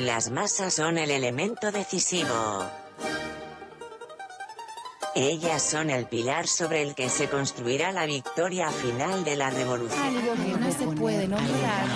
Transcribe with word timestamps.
Las 0.00 0.30
masas 0.30 0.74
son 0.74 0.98
el 0.98 1.10
elemento 1.10 1.72
decisivo. 1.72 2.66
Ellas 5.14 5.62
son 5.62 5.88
el 5.88 6.06
pilar 6.06 6.46
sobre 6.46 6.82
el 6.82 6.94
que 6.94 7.08
se 7.08 7.30
construirá 7.30 7.92
la 7.92 8.04
victoria 8.04 8.70
final 8.70 9.24
de 9.24 9.36
la 9.36 9.48
revolución. 9.48 9.98
Algo 10.02 10.34
que 10.34 10.60
no 10.60 10.72
se 10.72 10.86
puede 10.88 11.26
nombrar. 11.26 11.86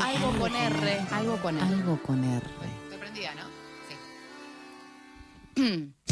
Algo 0.00 0.38
con 0.38 0.56
R. 0.56 1.06
Algo 1.10 1.36
con 1.42 1.58
R. 1.58 1.66
Algo 1.66 2.02
con 2.02 2.24
R. 2.24 2.46
Te 2.88 2.96
prendía, 2.96 3.34
¿no? 3.34 3.42
Sí. 5.54 5.94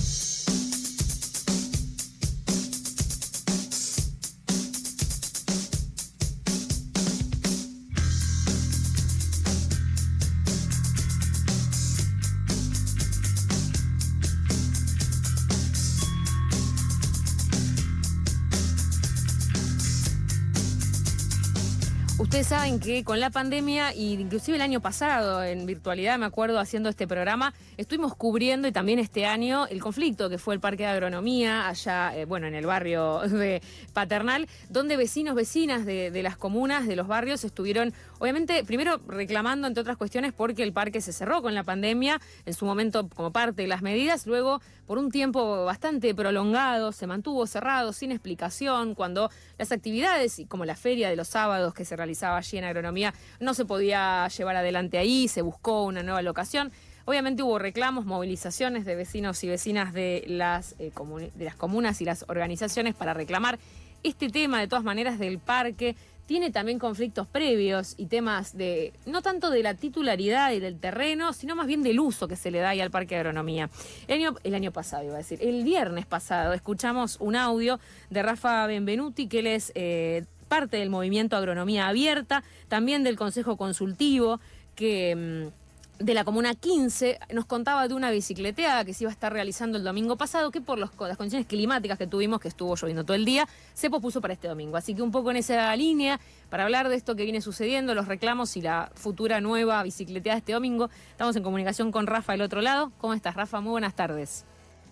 Ustedes 22.33 22.47
saben 22.47 22.81
que 22.81 23.05
con 23.05 23.21
la 23.21 23.29
pandemia, 23.29 23.91
e 23.91 24.05
inclusive 24.05 24.57
el 24.57 24.63
año 24.63 24.81
pasado, 24.81 25.45
en 25.45 25.67
virtualidad, 25.67 26.19
me 26.19 26.25
acuerdo 26.25 26.59
haciendo 26.61 26.89
este 26.89 27.07
programa, 27.07 27.53
estuvimos 27.77 28.15
cubriendo 28.15 28.69
y 28.69 28.73
también 28.73 28.99
este 28.99 29.27
año 29.27 29.67
el 29.67 29.81
conflicto 29.81 30.29
que 30.29 30.39
fue 30.39 30.55
el 30.55 30.61
Parque 30.61 30.85
de 30.85 30.91
Agronomía, 30.91 31.69
allá, 31.69 32.17
eh, 32.17 32.25
bueno, 32.25 32.47
en 32.47 32.55
el 32.55 32.67
barrio 32.67 33.21
Paternal, 33.93 34.49
donde 34.69 34.97
vecinos, 34.97 35.35
vecinas 35.35 35.85
de, 35.85 36.11
de 36.11 36.23
las 36.23 36.37
comunas, 36.37 36.87
de 36.87 36.97
los 36.97 37.07
barrios, 37.07 37.45
estuvieron, 37.45 37.93
obviamente, 38.19 38.65
primero 38.65 39.01
reclamando, 39.07 39.67
entre 39.67 39.81
otras 39.81 39.97
cuestiones, 39.97 40.33
porque 40.33 40.63
el 40.63 40.73
parque 40.73 41.01
se 41.01 41.13
cerró 41.13 41.43
con 41.43 41.55
la 41.55 41.65
pandemia, 41.65 42.21
en 42.45 42.55
su 42.55 42.65
momento 42.65 43.09
como 43.09 43.33
parte 43.33 43.63
de 43.63 43.69
las 43.69 43.83
medidas, 43.83 44.27
luego 44.27 44.61
por 44.87 44.99
un 44.99 45.11
tiempo 45.11 45.65
bastante 45.65 46.15
prolongado, 46.15 46.93
se 46.93 47.07
mantuvo 47.07 47.47
cerrado 47.47 47.93
sin 47.93 48.13
explicación, 48.13 48.95
cuando 48.95 49.31
las 49.59 49.73
actividades, 49.73 50.43
como 50.49 50.65
la 50.65 50.77
feria 50.77 51.09
de 51.09 51.17
los 51.17 51.29
sábados 51.29 51.75
que 51.75 51.85
se 51.85 51.97
realizaba 51.97 52.37
allí 52.37 52.59
en 52.59 52.65
agronomía, 52.65 53.15
no 53.41 53.55
se 53.55 53.65
podía 53.65 54.29
llevar 54.29 54.57
adelante 54.57 54.99
ahí, 54.99 55.29
se 55.29 55.43
buscó 55.43 55.85
una 55.85 56.03
nueva 56.03 56.23
locación. 56.23 56.73
Obviamente 57.05 57.43
hubo 57.43 57.59
reclamos, 57.59 58.05
movilizaciones 58.05 58.85
de 58.85 58.95
vecinos 58.95 59.43
y 59.45 59.49
vecinas 59.49 59.93
de 59.93 60.25
las, 60.27 60.75
eh, 60.79 60.93
de 61.35 61.45
las 61.45 61.57
comunas 61.57 62.01
y 62.01 62.05
las 62.05 62.25
organizaciones 62.29 62.95
para 62.95 63.15
reclamar 63.15 63.59
este 64.03 64.29
tema, 64.29 64.61
de 64.61 64.69
todas 64.69 64.85
maneras, 64.85 65.19
del 65.19 65.39
parque. 65.39 65.97
Tiene 66.27 66.51
también 66.51 66.79
conflictos 66.79 67.27
previos 67.27 67.95
y 67.99 68.07
temas 68.07 68.57
de, 68.57 68.93
no 69.07 69.23
tanto 69.23 69.51
de 69.51 69.63
la 69.63 69.75
titularidad 69.75 70.53
y 70.53 70.61
del 70.61 70.79
terreno, 70.79 71.33
sino 71.33 71.57
más 71.57 71.67
bien 71.67 71.83
del 71.83 71.99
uso 71.99 72.29
que 72.29 72.37
se 72.37 72.51
le 72.51 72.61
da 72.61 72.71
ahí 72.71 72.81
al 72.81 72.91
Parque 72.91 73.17
de 73.17 73.21
Agronomía. 73.21 73.69
El 74.07 74.15
año, 74.15 74.37
el 74.45 74.55
año 74.55 74.73
pasado, 74.73 75.05
iba 75.05 75.15
a 75.15 75.19
decir, 75.19 75.41
el 75.43 75.65
viernes 75.65 76.07
pasado, 76.07 76.53
escuchamos 76.53 77.17
un 77.21 77.35
audio 77.35 77.81
de 78.11 78.23
Rafa 78.23 78.67
Benvenuti, 78.67 79.27
que 79.27 79.41
él 79.41 79.49
es 79.49 79.73
eh, 79.75 80.25
parte 80.49 80.77
del 80.77 80.91
movimiento 80.91 81.37
Agronomía 81.37 81.89
Abierta, 81.89 82.45
también 82.69 83.03
del 83.03 83.17
Consejo 83.17 83.57
Consultivo, 83.57 84.41
que 84.77 85.51
mm, 85.51 85.62
de 86.03 86.15
la 86.15 86.25
Comuna 86.25 86.55
15 86.55 87.19
nos 87.33 87.47
contaba 87.47 87.87
de 87.87 87.95
una 87.95 88.11
bicicleteada 88.11 88.85
que 88.85 88.93
se 88.93 89.05
iba 89.05 89.11
a 89.11 89.13
estar 89.13 89.33
realizando 89.33 89.79
el 89.79 89.85
domingo 89.85 90.17
pasado, 90.17 90.51
que 90.51 90.61
por 90.61 90.79
las 90.79 90.91
condiciones 90.91 91.47
climáticas 91.47 91.97
que 91.97 92.09
tuvimos, 92.09 92.41
que 92.41 92.49
estuvo 92.49 92.75
lloviendo 92.75 93.05
todo 93.05 93.15
el 93.15 93.25
día, 93.25 93.47
se 93.73 93.89
pospuso 93.89 94.21
para 94.21 94.35
este 94.35 94.49
domingo. 94.49 94.77
Así 94.77 94.95
que 94.95 95.03
un 95.03 95.13
poco 95.13 95.31
en 95.31 95.37
esa 95.37 95.75
línea, 95.77 96.19
para 96.51 96.65
hablar 96.65 96.89
de 96.89 96.97
esto 96.97 97.15
que 97.15 97.23
viene 97.23 97.41
sucediendo, 97.41 97.95
los 97.95 98.09
reclamos 98.09 98.57
y 98.57 98.63
la 98.63 98.91
futura 98.95 99.41
nueva 99.41 99.83
bicicleteada 99.83 100.39
este 100.39 100.53
domingo, 100.53 100.91
estamos 101.11 101.37
en 101.37 101.43
comunicación 101.45 101.93
con 101.93 102.07
Rafa 102.07 102.33
del 102.33 102.43
otro 102.43 102.61
lado. 102.61 102.91
¿Cómo 102.99 103.15
estás, 103.15 103.37
Rafa? 103.37 103.61
Muy 103.61 103.71
buenas 103.71 103.95
tardes. 103.95 104.45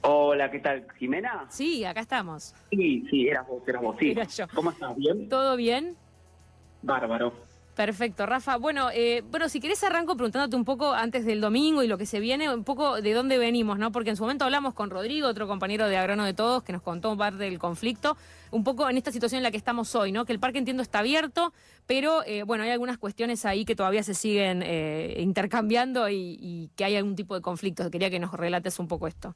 Hola, 0.02 0.50
¿qué 0.50 0.60
tal? 0.60 0.86
¿Jimena? 0.98 1.46
Sí, 1.50 1.84
acá 1.84 2.00
estamos. 2.00 2.54
Sí, 2.70 3.04
sí, 3.10 3.28
eras 3.28 3.46
vos, 3.48 3.66
eras 3.66 3.82
vos, 3.82 3.96
sí. 3.98 4.12
Era 4.12 4.24
yo. 4.24 4.46
¿Cómo 4.54 4.70
estás? 4.70 4.96
¿Bien? 4.96 5.28
¿Todo 5.28 5.56
bien? 5.56 5.96
Bárbaro. 6.82 7.49
Perfecto, 7.80 8.26
Rafa. 8.26 8.58
Bueno, 8.58 8.90
eh, 8.92 9.22
bueno, 9.30 9.48
si 9.48 9.58
querés 9.58 9.82
arranco 9.82 10.14
preguntándote 10.14 10.54
un 10.54 10.66
poco 10.66 10.92
antes 10.92 11.24
del 11.24 11.40
domingo 11.40 11.82
y 11.82 11.86
lo 11.86 11.96
que 11.96 12.04
se 12.04 12.20
viene, 12.20 12.52
un 12.52 12.62
poco 12.62 13.00
de 13.00 13.14
dónde 13.14 13.38
venimos, 13.38 13.78
¿no? 13.78 13.90
Porque 13.90 14.10
en 14.10 14.16
su 14.16 14.22
momento 14.22 14.44
hablamos 14.44 14.74
con 14.74 14.90
Rodrigo, 14.90 15.26
otro 15.26 15.46
compañero 15.46 15.88
de 15.88 15.96
Agrono 15.96 16.26
de 16.26 16.34
Todos, 16.34 16.62
que 16.62 16.74
nos 16.74 16.82
contó 16.82 17.16
parte 17.16 17.44
del 17.44 17.58
conflicto, 17.58 18.18
un 18.50 18.64
poco 18.64 18.90
en 18.90 18.98
esta 18.98 19.10
situación 19.10 19.38
en 19.38 19.44
la 19.44 19.50
que 19.50 19.56
estamos 19.56 19.94
hoy, 19.94 20.12
¿no? 20.12 20.26
Que 20.26 20.34
el 20.34 20.38
parque 20.38 20.58
entiendo 20.58 20.82
está 20.82 20.98
abierto, 20.98 21.54
pero 21.86 22.22
eh, 22.26 22.42
bueno, 22.42 22.64
hay 22.64 22.70
algunas 22.70 22.98
cuestiones 22.98 23.46
ahí 23.46 23.64
que 23.64 23.74
todavía 23.74 24.02
se 24.02 24.12
siguen 24.12 24.62
eh, 24.62 25.14
intercambiando 25.16 26.06
y, 26.10 26.68
que 26.76 26.84
hay 26.84 26.96
algún 26.96 27.16
tipo 27.16 27.34
de 27.34 27.40
conflicto. 27.40 27.90
Quería 27.90 28.10
que 28.10 28.18
nos 28.18 28.34
relates 28.34 28.78
un 28.78 28.88
poco 28.88 29.06
esto. 29.06 29.34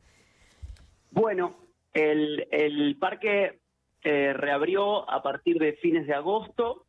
Bueno, 1.11 1.57
el, 1.95 2.47
el 2.51 2.99
parque 2.99 3.59
eh, 4.03 4.35
reabrió 4.35 5.11
a 5.11 5.23
partir 5.23 5.59
de 5.59 5.73
fines 5.81 6.07
de 6.07 6.13
agosto 6.13 6.85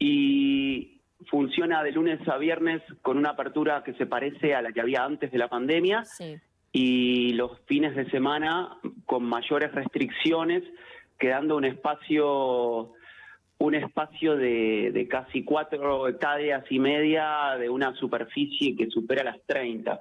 y 0.00 1.02
funciona 1.28 1.84
de 1.84 1.92
lunes 1.92 2.26
a 2.26 2.38
viernes 2.38 2.82
con 3.02 3.18
una 3.18 3.30
apertura 3.30 3.84
que 3.84 3.92
se 3.94 4.06
parece 4.06 4.54
a 4.54 4.62
la 4.62 4.72
que 4.72 4.80
había 4.80 5.04
antes 5.04 5.30
de 5.30 5.38
la 5.38 5.48
pandemia 5.48 6.04
Sí. 6.06 6.36
y 6.72 7.34
los 7.34 7.60
fines 7.66 7.94
de 7.94 8.10
semana 8.10 8.78
con 9.04 9.22
mayores 9.24 9.70
restricciones, 9.72 10.64
quedando 11.18 11.56
un 11.56 11.66
espacio 11.66 12.94
un 13.58 13.74
espacio 13.74 14.36
de, 14.36 14.90
de 14.90 15.06
casi 15.06 15.44
cuatro 15.44 16.08
hectáreas 16.08 16.64
y 16.70 16.78
media 16.78 17.56
de 17.58 17.68
una 17.68 17.94
superficie 17.94 18.74
que 18.74 18.88
supera 18.88 19.22
las 19.22 19.38
30. 19.44 20.00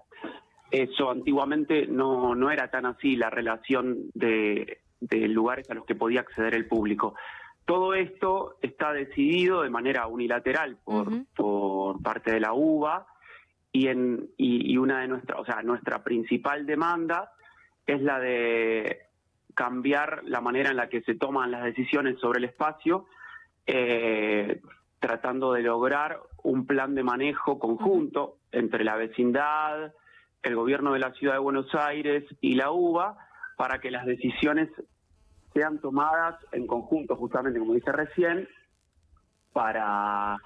Eso 0.71 1.11
antiguamente 1.11 1.85
no, 1.85 2.35
no 2.35 2.51
era 2.51 2.69
tan 2.71 2.85
así 2.85 3.17
la 3.17 3.29
relación 3.29 3.97
de, 4.13 4.77
de 5.01 5.27
lugares 5.27 5.69
a 5.69 5.73
los 5.73 5.85
que 5.85 5.93
podía 5.95 6.21
acceder 6.21 6.55
el 6.55 6.67
público. 6.69 7.15
Todo 7.69 7.93
esto 7.93 8.57
está 8.63 8.93
decidido 8.93 9.61
de 9.61 9.69
manera 9.69 10.07
unilateral 10.07 10.79
por, 10.83 12.01
parte 12.01 12.31
de 12.31 12.39
la 12.39 12.53
UBA 12.53 13.05
y, 13.71 13.89
en, 13.89 14.27
y, 14.37 14.73
y 14.73 14.77
una 14.77 15.01
de 15.01 15.07
nuestras, 15.07 15.39
o 15.39 15.45
sea, 15.45 15.61
nuestra 15.61 16.03
principal 16.03 16.65
demanda 16.65 17.31
es 17.85 18.01
la 18.01 18.19
de 18.19 19.01
cambiar 19.53 20.23
la 20.23 20.41
manera 20.41 20.71
en 20.71 20.77
la 20.77 20.89
que 20.89 21.03
se 21.03 21.13
toman 21.13 21.51
las 21.51 21.63
decisiones 21.63 22.17
sobre 22.19 22.39
el 22.39 22.45
espacio, 22.45 23.05
eh, 23.67 24.61
tratando 24.99 25.53
de 25.53 25.61
lograr 25.61 26.21
un 26.41 26.65
plan 26.65 26.95
de 26.95 27.03
manejo 27.03 27.59
conjunto 27.59 28.37
entre 28.51 28.83
la 28.83 28.95
vecindad, 28.95 29.93
el 30.41 30.55
gobierno 30.55 30.93
de 30.93 30.99
la 31.01 31.13
ciudad 31.13 31.33
de 31.33 31.39
Buenos 31.39 31.67
Aires 31.75 32.23
y 32.41 32.55
la 32.55 32.71
UBA 32.71 33.15
para 33.57 33.77
que 33.77 33.91
las 33.91 34.07
decisiones 34.07 34.69
sean 35.59 35.79
tomadas 35.79 36.35
en 36.53 36.65
conjunto, 36.65 37.17
justamente 37.17 37.59
como 37.59 37.73
dice 37.73 37.91
recién, 37.91 38.47
para 39.51 40.37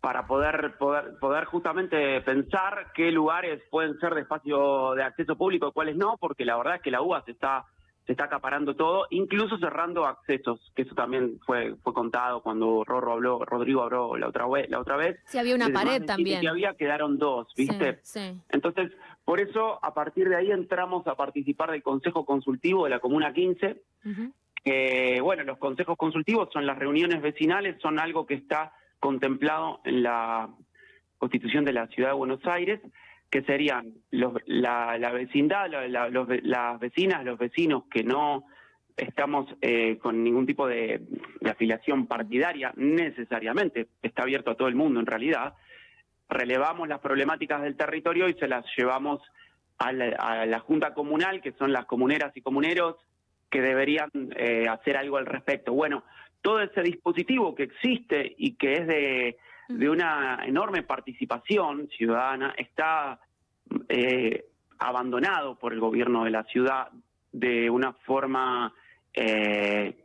para 0.00 0.26
poder, 0.26 0.76
poder 0.78 1.16
poder 1.20 1.44
justamente 1.44 2.20
pensar 2.22 2.90
qué 2.92 3.12
lugares 3.12 3.62
pueden 3.70 3.96
ser 4.00 4.14
de 4.14 4.22
espacio 4.22 4.94
de 4.94 5.04
acceso 5.04 5.36
público 5.36 5.68
y 5.68 5.72
cuáles 5.72 5.96
no, 5.96 6.16
porque 6.18 6.44
la 6.44 6.56
verdad 6.56 6.76
es 6.76 6.82
que 6.82 6.90
la 6.90 7.02
UBA 7.02 7.22
se 7.22 7.30
está 7.30 7.64
se 8.06 8.12
está 8.12 8.24
acaparando 8.24 8.74
todo, 8.74 9.06
incluso 9.10 9.58
cerrando 9.58 10.06
accesos, 10.06 10.72
que 10.74 10.82
eso 10.82 10.94
también 10.94 11.38
fue 11.46 11.76
fue 11.82 11.94
contado 11.94 12.42
cuando 12.42 12.82
Rorro 12.84 13.12
habló, 13.12 13.44
Rodrigo 13.44 13.82
habló 13.82 14.16
la 14.16 14.28
otra 14.28 14.46
vez, 14.46 14.68
la 14.68 14.80
otra 14.80 14.96
vez. 14.96 15.20
Sí, 15.26 15.38
había 15.38 15.54
una 15.54 15.68
más 15.68 15.84
pared 15.84 16.04
también. 16.04 16.40
Que 16.40 16.48
había 16.48 16.74
quedaron 16.74 17.18
dos, 17.18 17.48
¿viste? 17.56 18.00
Sí, 18.02 18.20
sí. 18.20 18.40
Entonces, 18.48 18.90
por 19.24 19.40
eso, 19.40 19.78
a 19.84 19.94
partir 19.94 20.28
de 20.28 20.36
ahí 20.36 20.50
entramos 20.50 21.06
a 21.06 21.14
participar 21.14 21.70
del 21.70 21.82
Consejo 21.82 22.24
Consultivo 22.24 22.84
de 22.84 22.90
la 22.90 22.98
Comuna 22.98 23.32
15. 23.32 23.82
Ujú. 24.04 24.32
que, 24.64 25.20
bueno, 25.20 25.42
los 25.44 25.58
consejos 25.58 25.96
consultivos 25.96 26.48
son 26.52 26.66
las 26.66 26.78
reuniones 26.78 27.20
vecinales, 27.20 27.80
son 27.80 27.98
algo 27.98 28.26
que 28.26 28.34
está 28.34 28.72
contemplado 29.00 29.80
en 29.84 30.02
la 30.02 30.50
Constitución 31.18 31.64
de 31.64 31.72
la 31.72 31.86
Ciudad 31.88 32.10
de 32.10 32.16
Buenos 32.16 32.44
Aires, 32.46 32.80
que 33.32 33.42
serían 33.44 33.94
los- 34.10 34.34
la, 34.46 34.98
la 34.98 35.10
vecindad, 35.10 35.68
la- 35.70 36.08
los 36.10 36.28
las 36.42 36.78
vecinas, 36.78 37.24
los 37.24 37.38
vecinos 37.38 37.84
que 37.90 38.04
no 38.04 38.44
estamos 38.94 39.46
eh, 39.62 39.96
con 39.96 40.22
ningún 40.22 40.44
tipo 40.44 40.66
de, 40.68 41.00
de 41.40 41.50
afiliación 41.50 42.06
partidaria 42.06 42.72
necesariamente, 42.76 43.86
está 44.02 44.22
abierto 44.22 44.50
a 44.50 44.54
todo 44.54 44.68
el 44.68 44.74
mundo 44.74 45.00
en 45.00 45.06
realidad, 45.06 45.54
relevamos 46.28 46.86
las 46.88 47.00
problemáticas 47.00 47.62
del 47.62 47.74
territorio 47.74 48.28
y 48.28 48.34
se 48.34 48.48
las 48.48 48.66
llevamos 48.76 49.20
a 49.78 49.92
la, 49.92 50.14
a 50.18 50.44
la 50.44 50.58
Junta 50.60 50.92
Comunal, 50.92 51.40
que 51.40 51.52
son 51.52 51.72
las 51.72 51.86
comuneras 51.86 52.36
y 52.36 52.42
comuneros 52.42 52.96
que 53.50 53.62
deberían 53.62 54.10
eh, 54.36 54.66
hacer 54.68 54.98
algo 54.98 55.16
al 55.16 55.26
respecto. 55.26 55.72
Bueno, 55.72 56.04
todo 56.42 56.60
ese 56.60 56.82
dispositivo 56.82 57.54
que 57.54 57.62
existe 57.64 58.34
y 58.36 58.56
que 58.56 58.72
es 58.74 58.86
de, 58.86 59.36
de 59.78 59.88
una 59.88 60.40
enorme 60.44 60.82
participación 60.82 61.88
ciudadana 61.88 62.54
está 62.56 63.20
eh, 63.88 64.46
abandonado 64.78 65.56
por 65.58 65.72
el 65.72 65.80
gobierno 65.80 66.24
de 66.24 66.30
la 66.30 66.44
ciudad 66.44 66.88
de 67.32 67.70
una 67.70 67.92
forma, 67.92 68.72
eh, 69.14 69.96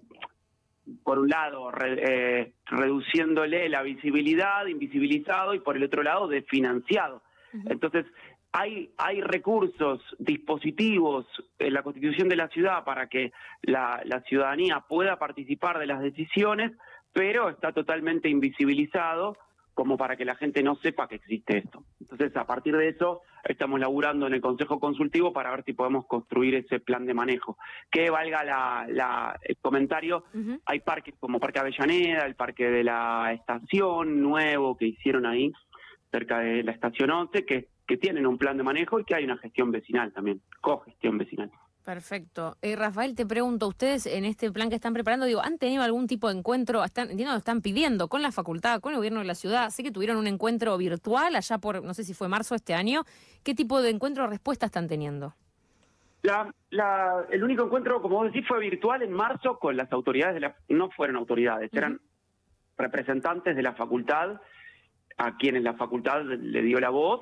por 1.03 1.19
un 1.19 1.29
lado, 1.29 1.71
re- 1.71 2.01
eh, 2.41 2.53
reduciéndole 2.65 3.67
la 3.69 3.81
visibilidad, 3.81 4.65
invisibilizado, 4.67 5.53
y 5.53 5.59
por 5.59 5.75
el 5.75 5.83
otro 5.83 6.03
lado, 6.03 6.27
desfinanciado. 6.27 7.21
Entonces, 7.65 8.05
hay, 8.51 8.91
hay 8.97 9.21
recursos, 9.21 10.01
dispositivos 10.19 11.25
en 11.59 11.73
la 11.73 11.83
constitución 11.83 12.29
de 12.29 12.35
la 12.35 12.47
ciudad 12.49 12.83
para 12.83 13.07
que 13.07 13.31
la, 13.63 14.01
la 14.05 14.21
ciudadanía 14.21 14.79
pueda 14.87 15.17
participar 15.17 15.79
de 15.79 15.87
las 15.87 16.01
decisiones, 16.01 16.71
pero 17.13 17.49
está 17.49 17.71
totalmente 17.71 18.29
invisibilizado 18.29 19.37
como 19.77 19.95
para 19.95 20.15
que 20.17 20.25
la 20.25 20.33
gente 20.33 20.63
no 20.63 20.73
sepa 20.77 21.07
que 21.07 21.17
existe 21.17 21.59
esto. 21.59 21.83
Entonces, 22.01 22.35
a 22.35 22.47
partir 22.47 22.75
de 22.75 22.87
eso, 22.89 23.21
estamos 23.43 23.79
laburando 23.79 24.25
en 24.25 24.33
el 24.33 24.41
Consejo 24.41 24.79
Consultivo 24.79 25.31
para 25.31 25.51
ver 25.51 25.63
si 25.65 25.73
podemos 25.73 26.07
construir 26.07 26.55
ese 26.55 26.79
plan 26.79 27.05
de 27.05 27.13
manejo. 27.13 27.59
Que 27.91 28.09
valga 28.09 28.43
la, 28.43 28.87
la- 28.89 29.39
el 29.43 29.55
comentario, 29.57 30.23
hay 30.65 30.79
parques 30.79 31.13
como 31.19 31.39
Parque 31.39 31.59
Avellaneda, 31.59 32.25
el 32.25 32.33
Parque 32.33 32.71
de 32.71 32.83
la 32.83 33.31
Estación 33.33 34.19
nuevo 34.19 34.75
que 34.75 34.87
hicieron 34.87 35.27
ahí, 35.27 35.53
cerca 36.11 36.39
de 36.39 36.63
la 36.63 36.71
Estación 36.71 37.11
11, 37.11 37.45
que, 37.45 37.67
que 37.85 37.97
tienen 37.97 38.25
un 38.25 38.39
plan 38.39 38.57
de 38.57 38.63
manejo 38.63 38.99
y 38.99 39.03
que 39.03 39.13
hay 39.13 39.25
una 39.25 39.37
gestión 39.37 39.69
vecinal 39.71 40.11
también, 40.11 40.41
cogestión 40.59 41.19
vecinal. 41.19 41.51
Perfecto. 41.87 42.57
Eh, 42.61 42.75
Rafael, 42.75 43.15
te 43.15 43.25
pregunto, 43.25 43.65
ustedes 43.65 44.07
en 44.07 44.25
este 44.25 44.51
plan 44.51 44.67
que 44.67 44.75
están 44.75 44.91
preparando, 44.93 45.25
digo, 45.25 45.41
¿han 45.41 45.57
tenido 45.57 45.83
algún 45.83 46.05
tipo 46.05 46.27
de 46.27 46.37
encuentro? 46.37 46.83
Están, 46.83 47.09
entiendo 47.11 47.33
están 47.37 47.61
pidiendo 47.61 48.09
con 48.09 48.21
la 48.21 48.33
facultad, 48.33 48.81
con 48.81 48.91
el 48.91 48.97
gobierno 48.97 49.19
de 49.21 49.25
la 49.25 49.35
ciudad. 49.35 49.69
Sé 49.69 49.83
que 49.83 49.91
tuvieron 49.93 50.17
un 50.17 50.27
encuentro 50.27 50.77
virtual 50.77 51.33
allá 51.37 51.59
por, 51.59 51.81
no 51.81 51.93
sé 51.93 52.03
si 52.03 52.13
fue 52.13 52.27
marzo 52.27 52.55
este 52.55 52.73
año. 52.73 53.03
¿Qué 53.41 53.55
tipo 53.55 53.81
de 53.81 53.89
encuentro 53.91 54.25
o 54.25 54.27
respuesta 54.27 54.65
están 54.65 54.89
teniendo? 54.89 55.33
La, 56.23 56.53
la- 56.71 57.25
el 57.31 57.41
único 57.41 57.63
encuentro, 57.63 58.01
como 58.01 58.17
vos 58.17 58.33
decís, 58.33 58.45
fue 58.45 58.59
virtual 58.59 59.01
en 59.03 59.13
marzo 59.13 59.57
con 59.57 59.77
las 59.77 59.89
autoridades 59.93 60.33
de 60.33 60.41
la... 60.41 60.57
No 60.67 60.89
fueron 60.89 61.15
autoridades, 61.15 61.69
eran 61.73 62.01
representantes 62.77 63.55
de 63.55 63.63
la 63.63 63.71
facultad, 63.75 64.41
a 65.15 65.37
quienes 65.37 65.63
la 65.63 65.75
facultad 65.75 66.21
le 66.25 66.61
dio 66.63 66.81
la 66.81 66.89
voz. 66.89 67.21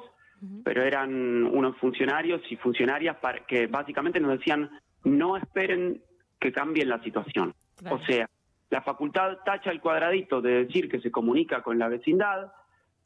Pero 0.63 0.83
eran 0.83 1.45
unos 1.45 1.77
funcionarios 1.77 2.41
y 2.49 2.55
funcionarias 2.57 3.17
para, 3.17 3.45
que 3.45 3.67
básicamente 3.67 4.19
nos 4.19 4.37
decían 4.37 4.69
no 5.03 5.37
esperen 5.37 6.01
que 6.39 6.51
cambien 6.51 6.89
la 6.89 7.01
situación. 7.03 7.53
Claro. 7.77 7.95
O 7.95 7.99
sea, 8.05 8.29
la 8.69 8.81
facultad 8.81 9.37
tacha 9.45 9.71
el 9.71 9.81
cuadradito 9.81 10.41
de 10.41 10.65
decir 10.65 10.89
que 10.89 10.99
se 10.99 11.11
comunica 11.11 11.61
con 11.61 11.79
la 11.79 11.87
vecindad, 11.87 12.51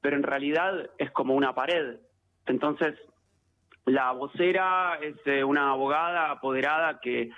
pero 0.01 0.15
en 0.15 0.23
realidad 0.23 0.89
es 0.97 1.11
como 1.11 1.35
una 1.35 1.53
pared. 1.53 1.97
Entonces, 2.45 2.95
la 3.85 4.11
vocera 4.11 4.97
es 5.01 5.15
eh, 5.25 5.43
una 5.43 5.71
abogada 5.71 6.31
apoderada 6.31 6.99
que 6.99 7.31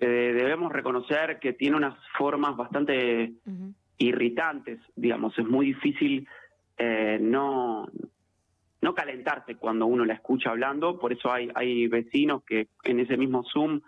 eh, 0.00 0.06
debemos 0.06 0.72
reconocer 0.72 1.38
que 1.38 1.52
tiene 1.52 1.76
unas 1.76 1.96
formas 2.18 2.56
bastante 2.56 3.32
irritantes, 3.98 4.80
digamos, 4.96 5.38
es 5.38 5.46
muy 5.46 5.66
difícil 5.66 6.28
eh, 6.76 7.18
no, 7.20 7.86
no 8.84 8.94
calentarse 8.94 9.56
cuando 9.56 9.86
uno 9.86 10.04
la 10.04 10.12
escucha 10.14 10.50
hablando, 10.50 10.98
por 11.00 11.12
eso 11.12 11.32
hay, 11.32 11.48
hay 11.54 11.88
vecinos 11.88 12.44
que 12.44 12.68
en 12.84 13.00
ese 13.00 13.16
mismo 13.16 13.42
Zoom 13.42 13.80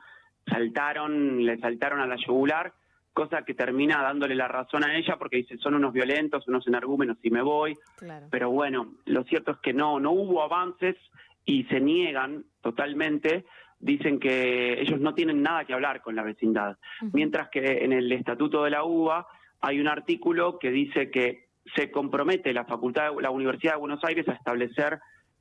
saltaron, 0.46 1.44
le 1.44 1.58
saltaron 1.58 2.00
a 2.00 2.06
la 2.06 2.16
yugular, 2.16 2.72
cosa 3.12 3.42
que 3.42 3.54
termina 3.54 4.02
dándole 4.02 4.34
la 4.34 4.48
razón 4.48 4.84
a 4.84 4.96
ella 4.96 5.16
porque 5.18 5.36
dice 5.38 5.58
son 5.58 5.74
unos 5.74 5.92
violentos, 5.92 6.48
unos 6.48 6.66
energúmenos 6.66 7.18
y 7.22 7.30
me 7.30 7.42
voy, 7.42 7.74
Claro. 7.96 8.26
pero 8.30 8.50
bueno, 8.50 8.94
lo 9.04 9.22
cierto 9.24 9.52
es 9.52 9.58
que 9.58 9.72
no, 9.72 10.00
no 10.00 10.12
hubo 10.12 10.42
avances 10.42 10.96
y 11.44 11.64
se 11.64 11.80
niegan 11.80 12.44
totalmente, 12.62 13.44
dicen 13.78 14.18
que 14.18 14.80
ellos 14.80 15.00
no 15.00 15.14
tienen 15.14 15.42
nada 15.42 15.64
que 15.64 15.74
hablar 15.74 16.02
con 16.02 16.16
la 16.16 16.22
vecindad. 16.22 16.78
Mientras 17.12 17.48
que 17.50 17.84
en 17.84 17.92
el 17.92 18.10
estatuto 18.12 18.64
de 18.64 18.70
la 18.70 18.84
UBA 18.84 19.26
hay 19.60 19.78
un 19.80 19.88
artículo 19.88 20.58
que 20.58 20.70
dice 20.70 21.10
que 21.10 21.45
se 21.74 21.90
compromete 21.90 22.52
la 22.52 22.64
facultad, 22.64 23.10
la 23.20 23.30
Universidad 23.30 23.74
de 23.74 23.80
Buenos 23.80 24.04
Aires 24.04 24.28
a 24.28 24.32
establecer 24.32 24.98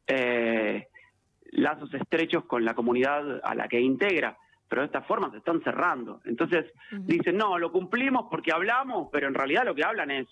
eh, 0.07 0.87
lazos 1.51 1.93
estrechos 1.93 2.45
con 2.45 2.65
la 2.65 2.73
comunidad 2.73 3.41
a 3.43 3.55
la 3.55 3.67
que 3.67 3.79
integra, 3.79 4.37
pero 4.67 4.81
de 4.81 4.87
esta 4.87 5.01
forma 5.01 5.29
se 5.31 5.37
están 5.37 5.61
cerrando. 5.63 6.21
Entonces 6.25 6.65
dicen, 6.91 7.37
no, 7.37 7.57
lo 7.57 7.71
cumplimos 7.71 8.25
porque 8.29 8.51
hablamos, 8.51 9.09
pero 9.11 9.27
en 9.27 9.33
realidad 9.33 9.65
lo 9.65 9.75
que 9.75 9.83
hablan 9.83 10.11
es, 10.11 10.27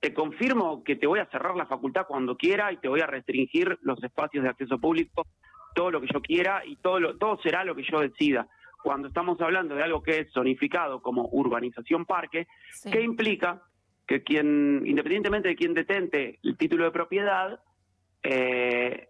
te 0.00 0.12
confirmo 0.14 0.84
que 0.84 0.96
te 0.96 1.06
voy 1.06 1.18
a 1.18 1.26
cerrar 1.26 1.56
la 1.56 1.66
facultad 1.66 2.06
cuando 2.06 2.36
quiera 2.36 2.70
y 2.72 2.76
te 2.76 2.88
voy 2.88 3.00
a 3.00 3.06
restringir 3.06 3.78
los 3.82 4.02
espacios 4.02 4.44
de 4.44 4.50
acceso 4.50 4.78
público, 4.78 5.26
todo 5.74 5.90
lo 5.90 6.00
que 6.00 6.08
yo 6.12 6.20
quiera 6.20 6.62
y 6.64 6.76
todo, 6.76 7.00
lo, 7.00 7.16
todo 7.16 7.38
será 7.42 7.64
lo 7.64 7.74
que 7.74 7.82
yo 7.82 8.00
decida. 8.00 8.46
Cuando 8.82 9.08
estamos 9.08 9.40
hablando 9.40 9.74
de 9.74 9.82
algo 9.82 10.02
que 10.02 10.20
es 10.20 10.32
zonificado 10.32 11.00
como 11.00 11.28
urbanización 11.32 12.04
parque, 12.04 12.46
Sí. 12.70 12.90
¿qué 12.90 13.00
implica? 13.00 13.62
Que 14.06 14.22
quien, 14.22 14.82
independientemente 14.86 15.48
de 15.48 15.56
quien 15.56 15.74
detente 15.74 16.38
el 16.42 16.56
título 16.56 16.84
de 16.84 16.90
propiedad, 16.90 17.60
eh, 18.22 19.08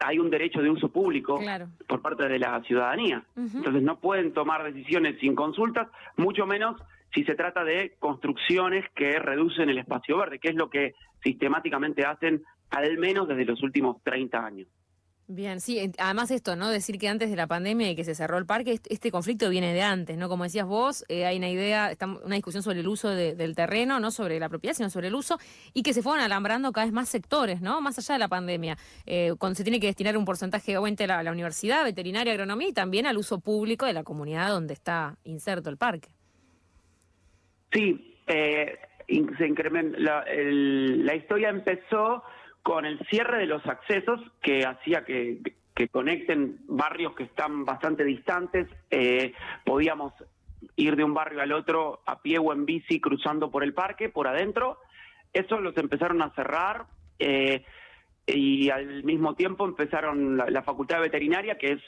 hay 0.00 0.18
un 0.18 0.30
derecho 0.30 0.60
de 0.60 0.70
uso 0.70 0.90
público 0.90 1.38
Claro. 1.38 1.68
por 1.86 2.02
parte 2.02 2.28
de 2.28 2.38
la 2.38 2.60
ciudadanía. 2.62 3.24
Entonces 3.36 3.82
no 3.82 4.00
pueden 4.00 4.32
tomar 4.32 4.64
decisiones 4.64 5.18
sin 5.20 5.34
consultas, 5.34 5.88
mucho 6.16 6.46
menos 6.46 6.80
si 7.14 7.24
se 7.24 7.34
trata 7.34 7.62
de 7.62 7.94
construcciones 7.98 8.84
que 8.94 9.18
reducen 9.18 9.68
el 9.68 9.78
espacio 9.78 10.16
verde, 10.16 10.38
que 10.38 10.48
es 10.48 10.54
lo 10.54 10.70
que 10.70 10.94
sistemáticamente 11.22 12.04
hacen 12.04 12.42
al 12.70 12.96
menos 12.98 13.28
desde 13.28 13.44
los 13.44 13.62
últimos 13.62 14.02
30 14.02 14.44
años. 14.44 14.68
Bien, 15.28 15.60
sí, 15.60 15.90
además 15.98 16.30
esto, 16.30 16.56
¿no? 16.56 16.68
Decir 16.68 16.98
que 16.98 17.08
antes 17.08 17.30
de 17.30 17.36
la 17.36 17.46
pandemia 17.46 17.88
y 17.90 17.94
que 17.96 18.04
se 18.04 18.14
cerró 18.14 18.36
el 18.38 18.44
parque, 18.44 18.78
este, 18.90 19.10
conflicto 19.10 19.48
viene 19.48 19.72
de 19.72 19.80
antes, 19.80 20.18
¿no? 20.18 20.28
Como 20.28 20.44
decías 20.44 20.66
vos, 20.66 21.06
eh, 21.08 21.24
hay 21.24 21.38
una 21.38 21.48
idea, 21.48 21.92
una 22.24 22.34
discusión 22.34 22.62
sobre 22.62 22.80
el 22.80 22.88
uso 22.88 23.08
de- 23.08 23.34
del 23.34 23.54
terreno, 23.54 23.98
no 23.98 24.10
sobre 24.10 24.38
la 24.38 24.48
propiedad, 24.50 24.74
sino 24.74 24.90
sobre 24.90 25.08
el 25.08 25.14
uso, 25.14 25.38
y 25.72 25.84
que 25.84 25.94
se 25.94 26.02
fueron 26.02 26.22
alambrando 26.22 26.70
cada 26.72 26.84
vez 26.86 26.92
más 26.92 27.08
sectores, 27.08 27.62
¿no? 27.62 27.80
Más 27.80 27.96
allá 27.98 28.14
de 28.14 28.18
la 28.18 28.28
pandemia, 28.28 28.76
eh, 29.06 29.32
cuando 29.38 29.54
se 29.54 29.62
tiene 29.62 29.80
que 29.80 29.86
destinar 29.86 30.16
un 30.18 30.24
porcentaje, 30.26 30.76
obviamente, 30.76 31.04
a 31.04 31.06
la, 31.06 31.22
la 31.22 31.32
universidad, 31.32 31.84
veterinaria, 31.84 32.32
agronomía, 32.32 32.68
y 32.68 32.72
también 32.74 33.06
al 33.06 33.16
uso 33.16 33.40
público 33.40 33.86
de 33.86 33.94
la 33.94 34.02
comunidad 34.02 34.48
donde 34.50 34.74
está 34.74 35.16
inserto 35.24 35.70
el 35.70 35.78
parque. 35.78 36.10
Sí, 37.72 38.18
eh, 38.26 38.76
se 39.08 39.46
incremen- 39.48 39.94
la, 39.96 40.24
la 40.26 41.14
historia 41.14 41.48
empezó 41.48 42.22
con 42.62 42.84
el 42.86 42.98
cierre 43.10 43.38
de 43.38 43.46
los 43.46 43.64
accesos 43.66 44.20
que 44.40 44.64
hacía 44.64 45.04
que, 45.04 45.38
que 45.74 45.88
conecten 45.88 46.58
barrios 46.66 47.14
que 47.14 47.24
están 47.24 47.64
bastante 47.64 48.04
distantes. 48.04 48.68
Eh, 48.90 49.32
podíamos 49.64 50.12
ir 50.76 50.96
de 50.96 51.04
un 51.04 51.14
barrio 51.14 51.42
al 51.42 51.52
otro 51.52 52.00
a 52.06 52.22
pie 52.22 52.38
o 52.38 52.52
en 52.52 52.66
bici 52.66 53.00
cruzando 53.00 53.50
por 53.50 53.64
el 53.64 53.74
parque, 53.74 54.08
por 54.08 54.28
adentro. 54.28 54.78
Eso 55.32 55.60
los 55.60 55.76
empezaron 55.76 56.22
a 56.22 56.34
cerrar 56.34 56.86
eh, 57.18 57.64
y 58.26 58.70
al 58.70 59.02
mismo 59.04 59.34
tiempo 59.34 59.64
empezaron 59.64 60.36
la, 60.36 60.48
la 60.50 60.62
Facultad 60.62 60.96
de 60.96 61.02
Veterinaria, 61.02 61.58
que 61.58 61.72
es 61.72 61.82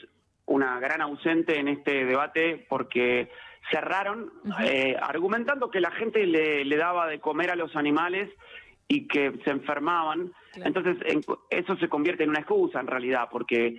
una 0.45 0.79
gran 0.79 1.01
ausente 1.01 1.59
en 1.59 1.67
este 1.67 2.05
debate 2.05 2.65
porque 2.69 3.29
cerraron 3.71 4.31
eh, 4.63 4.95
argumentando 5.01 5.71
que 5.71 5.79
la 5.79 5.91
gente 5.91 6.25
le, 6.25 6.65
le 6.65 6.77
daba 6.77 7.07
de 7.07 7.19
comer 7.19 7.49
a 7.51 7.55
los 7.55 7.75
animales 7.75 8.29
y 8.87 9.07
que 9.07 9.33
se 9.43 9.49
enfermaban. 9.51 10.31
Claro. 10.53 10.67
Entonces 10.67 10.97
en- 11.05 11.21
eso 11.49 11.75
se 11.77 11.89
convierte 11.89 12.23
en 12.23 12.29
una 12.29 12.39
excusa 12.39 12.79
en 12.79 12.87
realidad 12.87 13.27
porque 13.31 13.77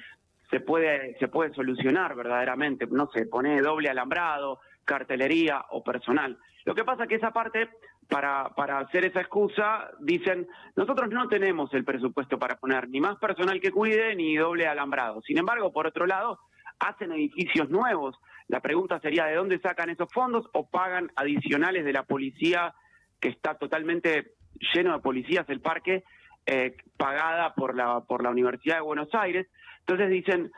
se 0.51 0.61
puede 0.61 1.17
se 1.19 1.29
puede 1.29 1.53
solucionar 1.55 2.15
verdaderamente, 2.15 2.87
no 2.91 3.09
sé, 3.11 3.27
pone 3.27 3.61
doble 3.61 3.89
alambrado, 3.89 4.61
cartelería 4.85 5.65
o 5.71 5.83
personal. 5.83 6.39
Lo 6.65 6.75
que 6.75 6.85
pasa 6.85 7.05
es 7.05 7.09
que 7.09 7.15
esa 7.17 7.33
parte 7.33 7.69
para 8.09 8.51
para 8.57 8.79
hacer 8.79 9.05
esa 9.05 9.21
excusa 9.21 9.91
dicen, 10.01 10.47
nosotros 10.77 11.11
no 11.11 11.29
tenemos 11.29 11.73
el 11.75 11.85
presupuesto 11.85 12.39
para 12.39 12.57
poner 12.57 12.89
ni 12.89 13.01
más 13.01 13.17
personal 13.19 13.61
que 13.61 13.73
cuide 13.73 14.15
ni 14.15 14.37
doble 14.37 14.67
alambrado. 14.67 15.23
Sin 15.23 15.39
embargo, 15.39 15.73
por 15.73 15.87
otro 15.87 16.07
lado, 16.07 16.39
hacen 16.79 17.11
edificios 17.13 17.69
nuevos. 17.71 18.17
La 18.49 18.61
pregunta 18.61 19.01
sería 19.01 19.25
de 19.27 19.35
dónde 19.35 19.59
sacan 19.59 19.91
esos 19.91 20.13
fondos 20.13 20.49
o 20.53 20.69
pagan 20.69 21.11
adicionales 21.17 21.85
de 21.85 21.93
la 21.93 22.05
policía 22.05 22.75
que 23.19 23.29
está 23.29 23.55
totalmente 23.55 24.35
lleno 24.75 24.93
de 24.93 24.99
policías 25.01 25.49
el 25.49 25.61
parque 25.61 26.05
eh, 26.47 26.77
pagada 26.97 27.55
por 27.55 27.75
la 27.77 28.01
por 28.01 28.23
la 28.23 28.31
Universidad 28.31 28.77
de 28.77 28.83
Buenos 28.83 29.09
Aires. 29.15 29.47
Entonces 29.81 30.11
dicen 30.11 30.51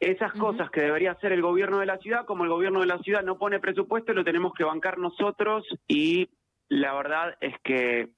esas 0.00 0.32
cosas 0.32 0.68
que 0.70 0.80
debería 0.82 1.12
hacer 1.12 1.32
el 1.32 1.42
gobierno 1.42 1.78
de 1.78 1.86
la 1.86 1.98
ciudad, 1.98 2.24
como 2.26 2.42
el 2.44 2.50
gobierno 2.50 2.80
de 2.80 2.86
la 2.86 2.98
ciudad 2.98 3.22
no 3.22 3.38
pone 3.38 3.60
presupuesto, 3.60 4.12
lo 4.12 4.24
tenemos 4.24 4.52
que 4.52 4.64
bancar 4.64 4.98
nosotros 4.98 5.64
y 5.86 6.28
la 6.68 6.92
verdad 6.94 7.36
es 7.40 7.54
que 7.62 8.08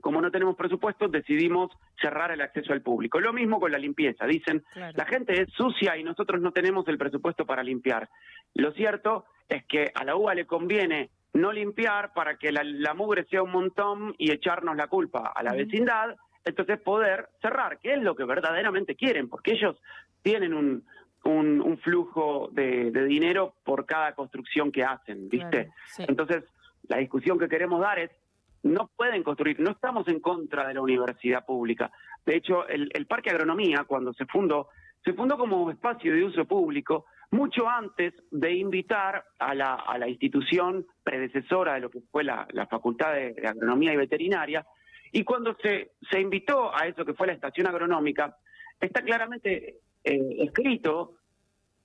como 0.00 0.20
no 0.20 0.30
tenemos 0.30 0.56
presupuesto, 0.56 1.08
decidimos 1.08 1.70
cerrar 2.00 2.30
el 2.30 2.40
acceso 2.40 2.72
al 2.72 2.82
público. 2.82 3.20
Lo 3.20 3.32
mismo 3.32 3.58
con 3.58 3.72
la 3.72 3.78
limpieza. 3.78 4.26
Dicen, 4.26 4.62
Claro. 4.72 4.96
la 4.96 5.04
gente 5.06 5.42
es 5.42 5.50
sucia 5.52 5.96
y 5.96 6.04
nosotros 6.04 6.40
no 6.40 6.52
tenemos 6.52 6.86
el 6.88 6.98
presupuesto 6.98 7.44
para 7.44 7.62
limpiar. 7.62 8.08
Lo 8.54 8.72
cierto 8.72 9.24
es 9.48 9.64
que 9.66 9.90
a 9.94 10.04
la 10.04 10.16
UBA 10.16 10.34
le 10.34 10.46
conviene 10.46 11.10
no 11.34 11.52
limpiar 11.52 12.12
para 12.14 12.36
que 12.36 12.50
la, 12.52 12.62
la 12.64 12.94
mugre 12.94 13.24
sea 13.24 13.42
un 13.42 13.52
montón 13.52 14.14
y 14.18 14.32
echarnos 14.32 14.76
la 14.76 14.88
culpa 14.88 15.32
a 15.34 15.42
la 15.42 15.52
vecindad, 15.52 16.16
entonces 16.44 16.80
poder 16.80 17.28
cerrar, 17.40 17.78
que 17.78 17.94
es 17.94 18.02
lo 18.02 18.14
que 18.14 18.24
verdaderamente 18.24 18.94
quieren, 18.94 19.28
porque 19.28 19.52
ellos 19.52 19.76
tienen 20.22 20.54
un, 20.54 20.84
un, 21.24 21.60
un 21.60 21.78
flujo 21.78 22.48
de, 22.52 22.90
de 22.90 23.04
dinero 23.04 23.54
por 23.64 23.86
cada 23.86 24.14
construcción 24.14 24.72
que 24.72 24.84
hacen, 24.84 25.28
¿viste? 25.28 25.64
Claro, 25.64 25.72
sí. 25.86 26.04
Entonces, 26.08 26.44
la 26.88 26.98
discusión 26.98 27.38
que 27.38 27.48
queremos 27.48 27.80
dar 27.80 27.98
es 27.98 28.10
no 28.62 28.90
pueden 28.96 29.22
construir, 29.22 29.60
no 29.60 29.70
estamos 29.70 30.08
en 30.08 30.20
contra 30.20 30.66
de 30.66 30.74
la 30.74 30.80
universidad 30.80 31.44
pública. 31.44 31.90
De 32.26 32.36
hecho, 32.36 32.66
el, 32.66 32.90
el 32.92 33.06
Parque 33.06 33.30
Agronomía, 33.30 33.84
cuando 33.84 34.12
se 34.12 34.26
fundó, 34.26 34.68
se 35.04 35.12
fundó 35.12 35.38
como 35.38 35.70
espacio 35.70 36.12
de 36.12 36.24
uso 36.24 36.44
público 36.44 37.06
mucho 37.30 37.68
antes 37.68 38.14
de 38.30 38.54
invitar 38.54 39.24
a 39.38 39.54
la, 39.54 39.74
a 39.74 39.98
la 39.98 40.08
institución 40.08 40.86
predecesora 41.04 41.74
de 41.74 41.80
lo 41.80 41.90
que 41.90 42.00
fue 42.10 42.24
la, 42.24 42.46
la 42.52 42.66
Facultad 42.66 43.12
de, 43.12 43.34
de 43.34 43.48
Agronomía 43.48 43.92
y 43.92 43.96
Veterinaria, 43.96 44.66
y 45.12 45.24
cuando 45.24 45.56
se, 45.62 45.92
se 46.10 46.20
invitó 46.20 46.74
a 46.74 46.86
eso 46.86 47.04
que 47.04 47.14
fue 47.14 47.26
la 47.26 47.32
estación 47.34 47.66
agronómica, 47.66 48.36
está 48.80 49.02
claramente 49.02 49.76
eh, 50.04 50.36
escrito 50.38 51.14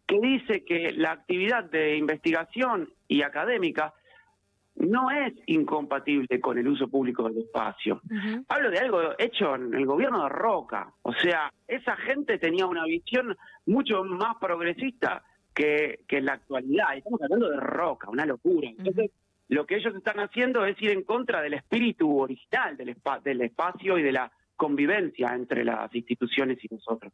que 0.06 0.20
dice 0.20 0.66
que 0.66 0.92
la 0.92 1.12
actividad 1.12 1.64
de 1.64 1.98
investigación 1.98 2.90
y 3.08 3.22
académica 3.22 3.94
no 4.76 5.12
es 5.12 5.34
incompatible 5.46 6.42
con 6.42 6.58
el 6.58 6.68
uso 6.68 6.88
público 6.88 7.30
del 7.30 7.44
espacio. 7.44 8.02
Hablo 8.50 8.72
de 8.72 8.80
algo 8.80 9.14
hecho 9.20 9.56
en 9.56 9.74
el 9.74 9.86
gobierno 9.86 10.24
de 10.24 10.30
Roca. 10.30 10.92
O 11.04 11.14
sea, 11.14 11.54
esa 11.68 11.96
gente 11.96 12.40
tenía 12.40 12.66
una 12.66 12.84
visión 12.86 13.38
mucho 13.68 14.04
más 14.04 14.36
progresista 14.42 15.24
que, 15.53 16.00
que 16.07 16.17
en 16.17 16.25
la 16.25 16.33
actualidad. 16.33 16.95
Estamos 16.95 17.22
hablando 17.22 17.50
de 17.50 17.57
Roca, 17.60 18.10
una 18.10 18.25
locura. 18.25 18.69
Entonces, 18.69 19.12
lo 19.50 19.65
que 19.65 19.75
ellos 19.75 19.93
están 19.95 20.19
haciendo 20.19 20.65
es 20.65 20.81
ir 20.81 20.91
en 20.91 21.03
contra 21.03 21.41
del 21.41 21.53
espíritu 21.53 22.19
original 22.19 22.75
del, 22.77 22.95
espa- 22.95 23.22
del 23.22 23.41
espacio 23.41 23.98
y 23.98 24.03
de 24.03 24.12
la 24.12 24.31
convivencia 24.55 25.33
entre 25.36 25.63
las 25.63 25.93
instituciones 25.93 26.57
y 26.63 26.67
nosotros. 26.74 27.12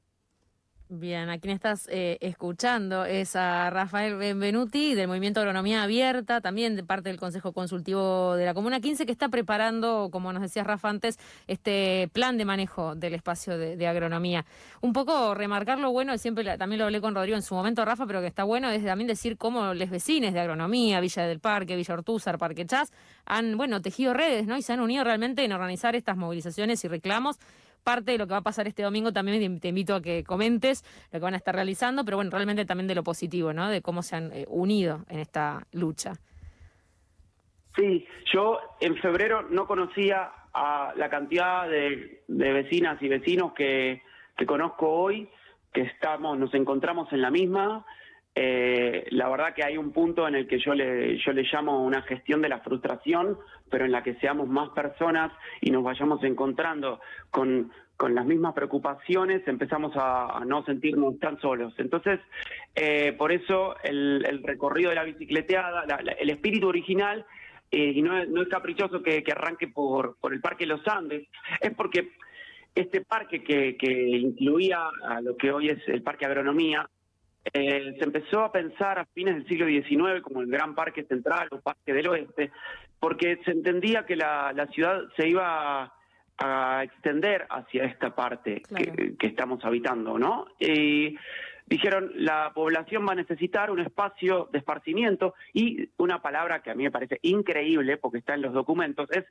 Bien, 0.91 1.29
a 1.29 1.38
quien 1.38 1.53
estás 1.53 1.88
eh, 1.91 2.17
escuchando 2.19 3.05
es 3.05 3.36
a 3.36 3.69
Rafael 3.69 4.15
Benvenuti 4.15 4.96
del 4.96 5.08
Movimiento 5.08 5.39
Agronomía 5.39 5.84
Abierta, 5.84 6.41
también 6.41 6.75
de 6.75 6.84
parte 6.84 7.10
del 7.10 7.19
Consejo 7.19 7.53
Consultivo 7.53 8.36
de 8.36 8.43
la 8.43 8.55
Comuna 8.55 8.79
15, 8.79 9.05
que 9.05 9.12
está 9.12 9.29
preparando, 9.29 10.10
como 10.12 10.34
nos 10.34 10.41
decía 10.41 10.63
Rafa 10.63 10.89
antes, 10.89 11.19
este 11.46 12.10
plan 12.12 12.39
de 12.39 12.46
manejo 12.46 12.96
del 12.96 13.13
espacio 13.13 13.55
de, 13.55 13.88
agronomía. 13.88 14.48
Un 14.81 14.91
poco 14.91 15.36
remarcar 15.36 15.77
lo 15.77 15.91
bueno, 15.91 16.17
siempre 16.17 16.58
también 16.58 16.79
lo 16.79 16.86
hablé 16.86 17.01
con 17.01 17.13
Rodrigo 17.13 17.38
en 17.38 17.43
su 17.43 17.53
momento, 17.53 17.86
Rafa, 17.86 18.08
pero 18.08 18.19
que 18.22 18.27
está 18.27 18.43
bueno 18.43 18.72
es 18.72 18.84
también 18.84 19.08
decir 19.08 19.38
cómo 19.38 19.75
los 19.75 19.89
vecinos 19.91 20.34
de 20.34 20.39
agronomía, 20.39 21.00
Villa 21.01 21.27
del 21.27 21.39
Parque, 21.39 21.75
Villa 21.75 21.93
Ortúzar, 21.93 22.39
Parque 22.39 22.65
Chas, 22.65 22.91
han, 23.25 23.58
bueno, 23.58 23.79
tejido 23.79 24.15
redes, 24.15 24.48
¿no? 24.48 24.58
Y 24.58 24.63
se 24.63 24.74
han 24.74 24.79
unido 24.79 25.03
realmente 25.03 25.46
en 25.46 25.51
organizar 25.51 25.96
estas 25.96 26.17
movilizaciones 26.17 26.84
y 26.84 26.88
reclamos 26.88 27.38
parte 27.84 28.12
de 28.12 28.18
lo 28.18 28.28
que 28.28 28.32
va 28.32 28.38
a 28.38 28.44
pasar 28.44 28.68
este 28.68 28.84
domingo 28.84 29.12
también 29.12 29.60
te 29.60 29.68
invito 29.68 29.96
a 29.96 30.02
que 30.02 30.24
comentes 30.24 30.84
lo 31.12 31.20
que 31.20 31.24
van 31.24 31.34
a 31.34 31.38
estar 31.38 31.56
realizando, 31.56 32.06
pero 32.06 32.18
bueno, 32.18 32.32
realmente 32.32 32.66
también 32.66 32.88
de 32.88 32.96
lo 32.96 33.04
positivo, 33.04 33.54
¿no? 33.54 33.70
De 33.70 33.82
cómo 33.82 34.04
se 34.04 34.16
han 34.16 34.32
eh, 34.32 34.46
unido 34.48 35.06
en 35.10 35.20
esta 35.20 35.66
lucha. 35.72 36.14
Sí, 37.76 38.06
yo 38.34 38.60
en 38.82 38.98
febrero 38.98 39.44
no 39.50 39.66
conocía 39.68 40.32
a 40.54 40.94
la 40.96 41.10
cantidad 41.10 41.70
de, 41.70 42.24
de 42.28 42.54
vecinas 42.54 43.02
y 43.02 43.08
vecinos 43.08 43.54
que, 43.54 44.02
que 44.38 44.46
conozco 44.46 44.90
hoy, 44.90 45.30
que 45.72 45.82
estamos, 45.82 46.38
nos 46.38 46.54
encontramos 46.54 47.12
en 47.14 47.22
la 47.22 47.30
misma. 47.30 47.86
Eh, 48.36 49.06
la 49.12 49.28
verdad 49.28 49.54
que 49.54 49.64
hay 49.64 49.76
un 49.78 49.92
punto 49.92 50.28
en 50.28 50.36
el 50.36 50.48
que 50.48 50.60
yo 50.60 50.74
le, 50.74 51.18
yo 51.18 51.34
le 51.34 51.44
llamo 51.52 51.84
una 51.84 52.02
gestión 52.04 52.42
de 52.42 52.50
la 52.50 52.60
frustración, 52.60 53.38
pero 53.70 53.86
en 53.86 53.92
la 53.92 54.04
que 54.04 54.16
seamos 54.16 54.48
más 54.48 54.70
personas 54.70 55.32
y 55.62 55.72
nos 55.72 55.84
vayamos 55.84 56.24
encontrando 56.24 57.02
con, 57.32 57.72
con 57.98 58.16
las 58.16 58.26
mismas 58.26 58.54
preocupaciones, 58.54 59.46
empezamos 59.48 59.92
a, 59.96 60.42
no 60.46 60.64
sentirnos 60.64 61.20
tan 61.20 61.40
solos. 61.42 61.74
Entonces, 61.80 62.20
eh, 62.76 63.14
por 63.18 63.32
eso 63.32 63.76
el, 63.84 64.24
el 64.26 64.44
recorrido 64.44 64.90
de 64.90 64.96
la 64.96 65.04
bicicleteada, 65.04 65.86
la- 65.86 66.14
el 66.18 66.30
espíritu 66.30 66.68
original 66.68 67.26
eh, 67.72 67.92
y 67.96 68.02
no 68.02 68.18
es, 68.18 68.30
no 68.30 68.42
es 68.42 68.48
caprichoso 68.48 69.04
que, 69.04 69.22
que 69.22 69.32
arranque 69.32 69.68
por, 69.68 70.18
por 70.22 70.34
el 70.34 70.40
Parque 70.40 70.66
Los 70.66 70.88
Andes, 70.88 71.28
es 71.60 71.74
porque 71.76 72.12
este 72.74 73.02
parque 73.02 73.44
que, 73.44 73.76
que 73.76 73.92
incluía 73.92 74.80
a 75.04 75.20
lo 75.20 75.36
que 75.36 75.52
hoy 75.52 75.70
es 75.70 75.80
el 75.90 76.04
Parque 76.04 76.26
Agronomía, 76.26 76.88
eh, 77.53 77.96
se 77.98 78.03
empezó 78.03 78.41
a 78.43 78.51
pensar 78.51 79.00
a 79.00 79.05
fines 79.05 79.36
del 79.36 79.48
siglo 79.48 79.67
XIX 79.67 80.22
como 80.22 80.41
el 80.41 80.48
Gran 80.48 80.75
Parque 80.75 81.03
Central 81.03 81.48
o 81.51 81.62
Parque 81.62 81.93
del 81.93 82.08
Oeste, 82.08 82.51
porque 83.00 83.39
se 83.46 83.51
entendía 83.51 84.05
que 84.05 84.15
la, 84.15 84.51
la 84.53 84.67
ciudad 84.67 85.03
se 85.15 85.27
iba 85.27 85.93
a 86.38 86.84
extender 86.84 87.48
hacia 87.50 87.84
esta 87.86 88.15
parte 88.15 88.62
Claro. 88.62 88.93
que, 88.93 89.17
que 89.17 89.27
estamos 89.27 89.63
habitando, 89.65 90.17
¿no? 90.17 90.46
Y 90.60 91.17
dijeron, 91.65 92.12
la 92.15 92.51
población 92.53 93.05
va 93.08 93.12
a 93.12 93.15
necesitar 93.15 93.72
un 93.72 93.79
espacio 93.79 94.50
de 94.51 94.60
esparcimiento 94.60 95.34
y 95.53 95.89
una 95.98 96.22
palabra 96.22 96.62
que 96.62 96.72
a 96.72 96.75
mí 96.75 96.84
me 96.84 96.91
parece 96.91 97.19
increíble 97.24 97.98
porque 97.98 98.19
está 98.19 98.34
en 98.36 98.41
los 98.41 98.53
documentos, 98.53 99.10
es 99.12 99.25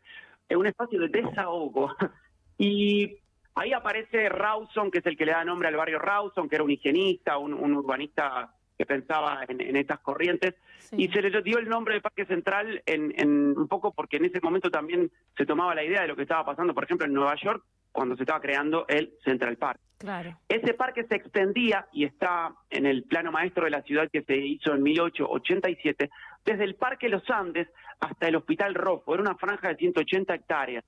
un 0.57 0.67
espacio 0.67 1.01
de 1.01 1.09
desahogo. 1.09 1.95
Y 2.61 3.19
ahí 3.59 3.73
aparece 3.73 4.29
Rawson, 4.29 4.91
que 4.91 4.99
es 4.99 5.07
el 5.07 5.17
que 5.17 5.27
le 5.27 5.33
da 5.33 5.45
nombre 5.45 5.69
al 5.69 5.77
barrio 5.77 5.99
Rawson, 5.99 6.49
que 6.49 6.57
era 6.57 6.65
un 6.65 6.71
higienista, 6.71 7.39
un, 7.39 7.55
un 7.55 7.75
urbanista 7.75 8.53
que 8.77 8.87
pensaba 8.87 9.45
en, 9.49 9.61
en 9.61 9.77
estas 9.77 9.99
corrientes, 10.01 10.55
Sí. 10.79 10.97
y 10.97 11.09
se 11.09 11.21
le 11.21 11.43
dio 11.43 11.59
el 11.59 11.69
nombre 11.69 11.95
de 11.95 12.01
Parque 12.01 12.25
Central 12.25 12.81
en, 12.87 13.13
en 13.19 13.59
un 13.59 13.69
poco 13.69 13.93
porque 13.93 14.17
en 14.17 14.25
ese 14.25 14.41
momento 14.41 14.71
también 14.71 15.11
se 15.37 15.45
tomaba 15.45 15.75
la 15.75 15.83
idea 15.85 16.03
de 16.03 16.09
lo 16.09 16.17
que 16.17 16.23
estaba 16.23 16.45
pasando, 16.47 16.73
por 16.73 16.85
ejemplo, 16.85 17.05
en 17.07 17.13
Nueva 17.13 17.35
York, 17.35 17.63
cuando 17.93 18.17
se 18.17 18.23
estaba 18.23 18.41
creando 18.41 18.87
el 18.89 19.13
Central 19.25 19.57
Park. 19.57 19.81
Claro. 19.99 20.39
Ese 20.49 20.73
parque 20.75 21.05
se 21.05 21.17
extendía 21.17 21.89
y 21.93 22.05
está 22.05 22.55
en 22.71 22.87
el 22.87 23.03
plano 23.03 23.33
maestro 23.33 23.65
de 23.65 23.71
la 23.71 23.83
ciudad 23.83 24.09
que 24.11 24.23
se 24.23 24.37
hizo 24.37 24.73
en 24.73 24.83
1887, 24.85 26.09
desde 26.45 26.65
el 26.65 26.77
Parque 26.77 27.09
Los 27.09 27.29
Andes 27.29 27.69
hasta 28.01 28.29
el 28.29 28.37
Hospital 28.37 28.75
Rofo. 28.75 29.13
Era 29.15 29.23
una 29.23 29.35
franja 29.35 29.69
de 29.69 29.77
180 29.77 30.33
hectáreas. 30.35 30.85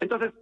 Entonces, 0.00 0.32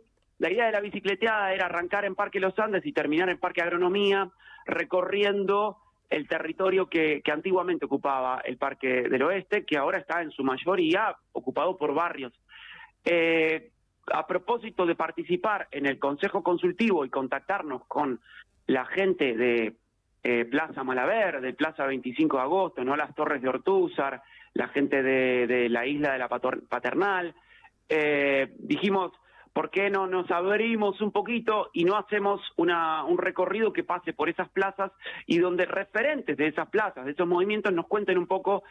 la 0.41 0.51
idea 0.51 0.67
de 0.67 0.73
la 0.73 0.81
bicicleteada 0.81 1.53
era 1.53 1.67
arrancar 1.67 2.07
en 2.07 2.15
Parque 2.15 2.41
Los 2.41 2.59
Andes 2.59 2.85
y 2.87 2.93
terminar 2.93 3.29
en 3.29 3.39
Parque 3.39 3.61
Agronomía, 3.61 4.31
recorriendo 4.65 5.77
el 6.09 6.27
territorio 6.27 6.89
que, 6.89 7.23
antiguamente 7.31 7.85
ocupaba 7.85 8.41
el 8.43 8.57
Parque 8.57 9.03
del 9.03 9.23
Oeste, 9.23 9.67
que 9.67 9.77
ahora 9.77 9.99
está 9.99 10.23
en 10.23 10.31
su 10.31 10.43
mayoría 10.43 11.15
ocupado 11.33 11.77
por 11.77 11.93
barrios. 11.93 12.33
Eh, 13.05 13.71
a 14.11 14.27
propósito 14.27 14.87
de 14.87 14.95
participar 14.95 15.69
en 15.71 15.85
el 15.85 15.99
Consejo 15.99 16.43
Consultivo 16.43 17.05
y 17.05 17.11
contactarnos 17.11 17.85
con 17.87 18.19
la 18.67 18.87
gente 18.87 19.37
de 19.37 19.77
eh, 20.23 20.47
Plaza 20.47 20.83
Malaver, 20.83 21.43
de 21.43 21.53
Plaza 21.53 21.85
25 21.85 22.39
de 22.39 22.43
Agosto, 22.43 22.83
no 22.83 22.97
las 22.97 23.15
Torres 23.15 23.43
de 23.43 23.49
Ortúzar, 23.51 24.23
la 24.55 24.69
gente 24.69 25.03
de, 25.03 25.69
la 25.69 25.87
isla 25.87 26.15
de 26.15 26.19
la 26.19 26.29
Paternal, 26.31 27.35
eh, 27.91 28.55
dijimos, 28.59 29.13
¿por 29.53 29.71
qué 29.71 29.91
no 29.91 30.07
nos 30.07 30.31
abrimos 30.31 31.01
un 31.01 31.11
poquito 31.11 31.71
y 31.73 31.85
no 31.85 31.97
hacemos 31.97 32.41
una, 32.57 33.05
un 33.05 33.19
recorrido 33.19 33.73
que 33.73 33.85
pase 33.85 34.13
por 34.13 34.29
esas 34.29 34.49
plazas 34.49 34.93
y 35.27 35.39
donde 35.39 35.67
referentes 35.67 36.37
de 36.37 36.47
esas 36.47 36.69
plazas, 36.69 37.05
de 37.05 37.13
esos 37.13 37.27
movimientos, 37.27 37.73
nos 37.73 37.87
cuenten 37.87 38.19
un 38.19 38.27
poco 38.27 38.63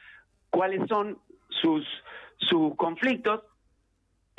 cuáles 0.49 0.87
son 0.87 1.19
sus, 1.49 1.85
sus 2.37 2.75
conflictos 2.75 3.41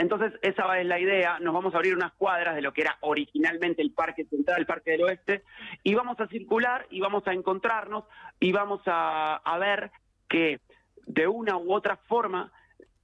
entonces, 0.01 0.33
esa 0.41 0.81
es 0.81 0.87
la 0.87 0.99
idea. 0.99 1.39
Nos 1.41 1.53
vamos 1.53 1.75
a 1.75 1.77
abrir 1.77 1.95
unas 1.95 2.13
cuadras 2.15 2.55
de 2.55 2.63
lo 2.63 2.73
que 2.73 2.81
era 2.81 2.97
originalmente 3.01 3.83
el 3.83 3.93
Parque 3.93 4.25
Central, 4.25 4.61
el 4.61 4.67
Parque 4.67 4.93
del 4.93 5.03
Oeste, 5.03 5.43
y 5.83 5.95
vamos 5.95 6.19
a 6.21 6.27
circular 6.29 6.87
y 6.89 7.01
vamos 7.01 7.27
a 7.27 7.35
encontrarnos 7.35 8.05
y 8.41 8.51
vamos 8.51 8.81
a, 8.87 9.37
a 9.37 9.59
ver 9.59 9.91
que 10.27 10.61
de 11.07 11.29
una 11.29 11.59
u 11.59 11.75
otra 11.75 11.97
forma 12.09 12.51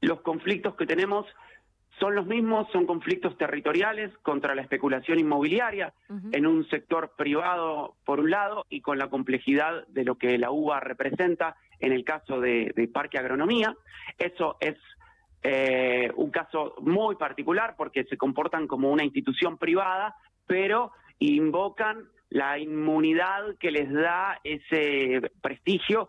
los 0.01 0.23
conflictos 0.23 0.75
que 0.75 0.87
tenemos 0.87 1.27
son 1.99 2.15
los 2.15 2.27
mismos, 2.27 2.69
son 2.73 2.87
conflictos 2.87 3.37
territoriales 3.39 4.13
contra 4.23 4.55
la 4.55 4.63
especulación 4.63 5.19
inmobiliaria 5.19 5.95
en 6.33 6.47
un 6.47 6.69
sector 6.69 7.13
privado 7.17 7.97
por 8.05 8.21
un 8.21 8.31
lado 8.31 8.67
y 8.69 8.81
con 8.81 8.99
la 8.99 9.09
complejidad 9.09 9.87
de 9.89 10.05
lo 10.05 10.17
que 10.17 10.37
la 10.39 10.51
UBA 10.51 10.81
representa 10.81 11.57
en 11.81 11.93
el 11.93 12.05
caso 12.05 12.41
de, 12.41 12.73
de 12.77 12.89
Parque 12.89 13.19
Agronomía. 13.19 13.75
Eso 14.19 14.57
es 14.61 14.77
eh, 15.43 16.11
un 16.17 16.31
caso 16.31 16.75
muy 16.81 17.15
particular 17.17 17.75
porque 17.77 18.05
se 18.05 18.17
comportan 18.17 18.67
como 18.67 18.91
una 18.91 19.05
institución 19.05 19.59
privada, 19.59 20.17
pero 20.47 20.93
invocan 21.19 22.09
la 22.31 22.59
inmunidad 22.59 23.57
que 23.61 23.71
les 23.71 23.93
da 23.93 24.41
ese 24.43 25.21
prestigio 25.41 26.09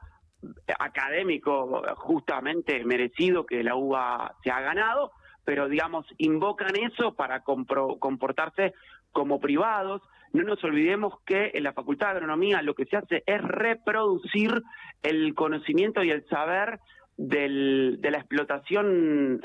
académico 0.80 1.84
justamente 1.98 2.84
merecido 2.84 3.46
que 3.46 3.64
la 3.64 3.76
UBA 3.76 4.36
se 4.44 4.52
ha 4.52 4.60
ganado, 4.62 5.12
pero 5.48 5.70
digamos, 5.70 6.06
invocan 6.18 6.76
eso 6.76 7.16
para 7.16 7.42
compro- 7.42 7.98
comportarse 8.00 8.74
como 9.14 9.40
privados. 9.40 10.02
No 10.34 10.44
nos 10.44 10.62
olvidemos 10.66 11.22
que 11.26 11.52
en 11.54 11.64
la 11.64 11.72
Facultad 11.72 12.08
de 12.08 12.18
Agronomía 12.18 12.62
lo 12.62 12.74
que 12.74 12.84
se 12.84 12.98
hace 12.98 13.24
es 13.26 13.42
reproducir 13.42 14.52
el 15.04 15.34
conocimiento 15.36 16.04
y 16.04 16.10
el 16.12 16.28
saber 16.28 16.80
del- 17.16 18.00
de 18.02 18.12
la 18.12 18.18
explotación 18.18 19.40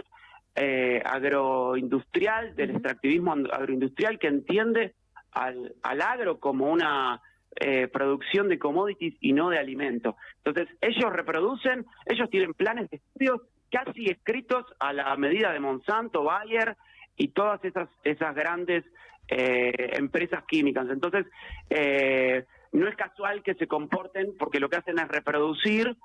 eh, 0.57 1.01
agroindustrial, 1.05 2.57
del 2.57 2.71
extractivismo 2.71 3.33
agroindustrial 3.53 4.19
que 4.19 4.27
entiende 4.27 4.95
al, 5.31 5.73
al 5.85 6.03
agro 6.03 6.41
como 6.41 6.67
una 6.67 7.21
eh, 7.61 7.87
producción 7.87 8.49
de 8.49 8.59
commodities 8.59 9.15
y 9.21 9.33
no 9.35 9.51
de 9.51 9.59
alimentos. 9.59 10.17
Entonces, 10.45 10.75
ellos 10.81 11.13
reproducen, 11.13 11.87
ellos 12.07 12.29
tienen 12.29 12.55
planes 12.55 12.91
de 12.91 12.97
estudios 12.97 13.41
casi 13.73 14.05
escritos 14.07 14.67
a 14.79 14.93
la 14.93 15.17
medida 15.17 15.51
de 15.51 15.59
Monsanto, 15.59 16.23
Bayer 16.23 16.77
y 17.17 17.29
todas 17.29 17.65
esas, 17.65 17.89
esas 18.05 18.35
grandes 18.35 18.85
eh, 19.29 19.93
empresas 19.97 20.45
químicas. 20.47 20.87
Entonces, 20.91 21.27
eh, 21.71 22.45
no 22.73 22.87
es 22.87 22.95
casual 22.97 23.43
que 23.43 23.55
se 23.55 23.67
comporten 23.67 24.37
porque 24.39 24.61
lo 24.61 24.69
que 24.69 24.77
hacen 24.77 24.99
es 24.99 25.09
reproducir 25.09 25.97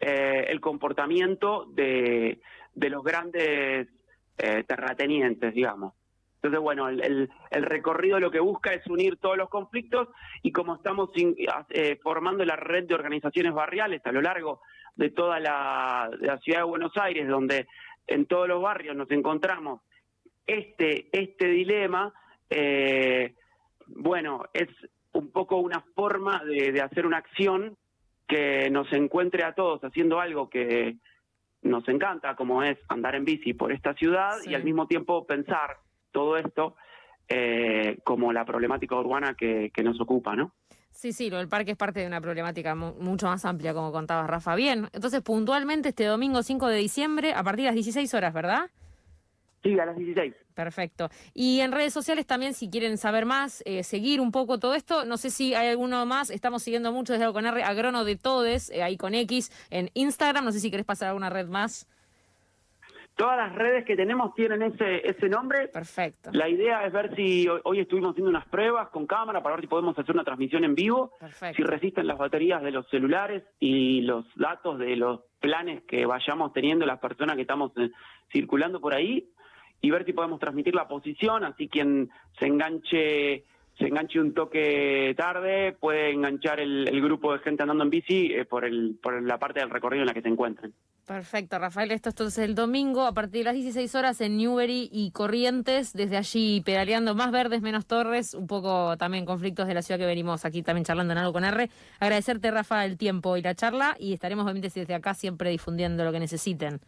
eh, 0.00 0.46
el 0.48 0.60
comportamiento 0.60 1.66
de, 1.72 2.40
de 2.74 2.90
los 2.90 3.02
grandes 3.02 3.88
terratenientes, 4.66 5.54
digamos. 5.54 5.94
Entonces, 6.36 6.60
bueno, 6.60 6.88
el, 6.88 7.30
recorrido 7.50 8.18
lo 8.18 8.32
que 8.32 8.40
busca 8.40 8.72
es 8.72 8.84
unir 8.88 9.18
todos 9.18 9.36
los 9.36 9.48
conflictos 9.48 10.08
y 10.42 10.50
como 10.50 10.74
estamos 10.74 11.10
formando 12.02 12.44
la 12.44 12.56
red 12.56 12.88
de 12.88 12.94
organizaciones 12.94 13.52
barriales 13.52 14.04
a 14.04 14.10
lo 14.10 14.20
largo 14.20 14.60
de 14.96 15.10
toda 15.10 15.40
la, 15.40 16.10
la, 16.20 16.38
ciudad 16.38 16.60
de 16.60 16.64
Buenos 16.64 16.92
Aires, 16.96 17.28
donde 17.28 17.66
en 18.06 18.26
todos 18.26 18.48
los 18.48 18.62
barrios 18.62 18.96
nos 18.96 19.10
encontramos 19.10 19.80
este, 20.46 21.08
este 21.12 21.48
dilema, 21.48 22.12
eh, 22.50 23.34
bueno, 23.86 24.44
es 24.52 24.68
un 25.12 25.30
poco 25.30 25.56
una 25.56 25.80
forma 25.94 26.42
de, 26.44 26.72
de 26.72 26.80
hacer 26.80 27.06
una 27.06 27.18
acción 27.18 27.76
que 28.26 28.70
nos 28.70 28.90
encuentre 28.92 29.44
a 29.44 29.54
todos 29.54 29.82
haciendo 29.82 30.20
algo 30.20 30.48
que 30.48 30.96
nos 31.62 31.86
encanta, 31.88 32.34
como 32.34 32.62
es 32.62 32.78
andar 32.88 33.14
en 33.14 33.24
bici 33.24 33.54
por 33.54 33.72
esta 33.72 33.94
ciudad 33.94 34.36
y 34.44 34.54
al 34.54 34.64
mismo 34.64 34.86
tiempo 34.86 35.26
pensar 35.26 35.78
todo 36.10 36.36
esto 36.36 36.76
eh, 37.28 37.98
como 38.04 38.32
la 38.32 38.44
problemática 38.44 38.96
urbana 38.96 39.34
que, 39.34 39.70
que, 39.72 39.82
nos 39.82 40.00
ocupa, 40.00 40.34
¿no? 40.34 40.52
Sí, 40.92 41.12
sí, 41.12 41.30
lo 41.30 41.38
del 41.38 41.48
parque 41.48 41.72
es 41.72 41.76
parte 41.76 42.00
de 42.00 42.06
una 42.06 42.20
problemática 42.20 42.74
mucho 42.74 43.26
más 43.26 43.44
amplia, 43.44 43.74
como 43.74 43.90
contabas, 43.90 44.28
Rafa. 44.28 44.54
Bien, 44.54 44.88
entonces 44.92 45.20
puntualmente 45.22 45.88
este 45.88 46.04
domingo 46.04 46.42
5 46.42 46.68
de 46.68 46.76
diciembre, 46.76 47.32
a 47.34 47.42
partir 47.42 47.64
de 47.64 47.70
las 47.70 47.74
16 47.74 48.14
horas, 48.14 48.32
¿verdad? 48.32 48.70
Sí, 49.62 49.78
a 49.78 49.86
las 49.86 49.96
16. 49.96 50.34
Perfecto. 50.54 51.08
Y 51.34 51.60
en 51.60 51.72
redes 51.72 51.92
sociales 51.92 52.26
también, 52.26 52.52
si 52.52 52.68
quieren 52.68 52.98
saber 52.98 53.26
más, 53.26 53.62
eh, 53.64 53.84
seguir 53.84 54.20
un 54.20 54.32
poco 54.32 54.58
todo 54.58 54.74
esto, 54.74 55.04
no 55.04 55.16
sé 55.16 55.30
si 55.30 55.54
hay 55.54 55.68
alguno 55.68 56.04
más, 56.04 56.30
estamos 56.30 56.62
siguiendo 56.62 56.92
mucho 56.92 57.14
desde 57.14 57.32
con 57.32 57.46
R, 57.46 57.62
Agrono 57.62 58.04
de 58.04 58.16
Todes, 58.16 58.70
eh, 58.70 58.82
ahí 58.82 58.96
con 58.96 59.14
X, 59.14 59.50
en 59.70 59.90
Instagram, 59.94 60.44
no 60.44 60.52
sé 60.52 60.60
si 60.60 60.70
querés 60.70 60.84
pasar 60.84 61.08
alguna 61.08 61.30
red 61.30 61.48
más. 61.48 61.88
Todas 63.16 63.36
las 63.36 63.54
redes 63.54 63.84
que 63.84 63.94
tenemos 63.94 64.34
tienen 64.34 64.62
ese, 64.62 65.06
ese 65.06 65.28
nombre. 65.28 65.68
Perfecto. 65.68 66.30
La 66.32 66.48
idea 66.48 66.86
es 66.86 66.92
ver 66.92 67.14
si 67.14 67.46
hoy, 67.64 67.80
estuvimos 67.80 68.12
haciendo 68.12 68.30
unas 68.30 68.46
pruebas 68.48 68.88
con 68.88 69.06
cámara 69.06 69.42
para 69.42 69.56
ver 69.56 69.64
si 69.64 69.68
podemos 69.68 69.98
hacer 69.98 70.14
una 70.14 70.24
transmisión 70.24 70.64
en 70.64 70.74
vivo, 70.74 71.12
Perfecto. 71.20 71.56
si 71.56 71.62
resisten 71.62 72.06
las 72.06 72.18
baterías 72.18 72.62
de 72.62 72.70
los 72.70 72.88
celulares 72.88 73.42
y 73.60 74.00
los 74.02 74.24
datos 74.34 74.78
de 74.78 74.96
los 74.96 75.20
planes 75.40 75.82
que 75.82 76.06
vayamos 76.06 76.52
teniendo 76.52 76.86
las 76.86 77.00
personas 77.00 77.36
que 77.36 77.42
estamos 77.42 77.72
eh, 77.76 77.90
circulando 78.30 78.80
por 78.80 78.94
ahí 78.94 79.28
y 79.80 79.90
ver 79.90 80.06
si 80.06 80.12
podemos 80.12 80.40
transmitir 80.40 80.74
la 80.74 80.88
posición, 80.88 81.44
así 81.44 81.68
quien 81.68 82.10
se 82.38 82.46
enganche 82.46 83.44
se 83.78 83.86
enganche 83.86 84.20
un 84.20 84.34
toque 84.34 85.14
tarde, 85.16 85.72
puede 85.72 86.10
enganchar 86.10 86.60
el, 86.60 86.86
el 86.88 87.00
grupo 87.00 87.32
de 87.32 87.38
gente 87.38 87.62
andando 87.62 87.84
en 87.84 87.90
bici 87.90 88.32
eh, 88.32 88.44
por, 88.44 88.64
el, 88.64 88.98
por 89.02 89.20
la 89.22 89.38
parte 89.38 89.60
del 89.60 89.70
recorrido 89.70 90.02
en 90.02 90.06
la 90.06 90.14
que 90.14 90.22
se 90.22 90.28
encuentren. 90.28 90.74
Perfecto, 91.06 91.58
Rafael. 91.58 91.90
Esto 91.90 92.10
es 92.10 92.14
entonces 92.14 92.44
el 92.44 92.54
domingo 92.54 93.04
a 93.04 93.12
partir 93.12 93.40
de 93.40 93.44
las 93.44 93.54
16 93.54 93.92
horas 93.96 94.20
en 94.20 94.36
Newbery 94.36 94.88
y 94.92 95.10
Corrientes. 95.10 95.92
Desde 95.92 96.16
allí 96.16 96.60
pedaleando 96.64 97.16
más 97.16 97.32
verdes, 97.32 97.60
menos 97.60 97.86
torres. 97.86 98.34
Un 98.34 98.46
poco 98.46 98.96
también 98.96 99.26
conflictos 99.26 99.66
de 99.66 99.74
la 99.74 99.82
ciudad 99.82 99.98
que 99.98 100.06
venimos 100.06 100.44
aquí 100.44 100.62
también 100.62 100.84
charlando 100.84 101.12
en 101.12 101.18
algo 101.18 101.32
con 101.32 101.44
R. 101.44 101.68
Agradecerte, 101.98 102.52
Rafa, 102.52 102.84
el 102.84 102.96
tiempo 102.96 103.36
y 103.36 103.42
la 103.42 103.54
charla. 103.54 103.96
Y 103.98 104.12
estaremos 104.12 104.44
obviamente 104.44 104.70
desde 104.72 104.94
acá 104.94 105.12
siempre 105.12 105.50
difundiendo 105.50 106.04
lo 106.04 106.12
que 106.12 106.20
necesiten. 106.20 106.80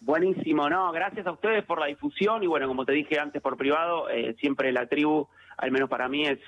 Buenísimo, 0.00 0.70
no, 0.70 0.92
gracias 0.92 1.26
a 1.26 1.32
ustedes 1.32 1.64
por 1.64 1.80
la 1.80 1.86
difusión 1.86 2.44
y 2.44 2.46
bueno, 2.46 2.68
como 2.68 2.84
te 2.84 2.92
dije 2.92 3.18
antes 3.18 3.42
por 3.42 3.56
privado, 3.56 4.08
eh, 4.08 4.36
siempre 4.38 4.70
la 4.70 4.86
tribu, 4.86 5.26
al 5.56 5.72
menos 5.72 5.90
para 5.90 6.08
mí, 6.08 6.24
es, 6.24 6.38